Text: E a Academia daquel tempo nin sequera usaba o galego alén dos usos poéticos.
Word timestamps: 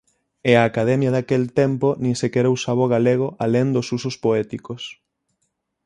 E 0.49 0.51
a 0.59 0.67
Academia 0.71 1.13
daquel 1.17 1.43
tempo 1.61 1.87
nin 2.03 2.13
sequera 2.21 2.53
usaba 2.57 2.85
o 2.85 2.91
galego 2.95 3.27
alén 3.43 3.67
dos 3.75 3.87
usos 3.97 4.15
poéticos. 4.23 4.81